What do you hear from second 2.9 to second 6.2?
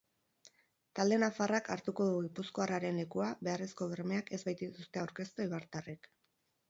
lekua, beharrezko bermeak ez baitituzte aurkeztu eibartarrek.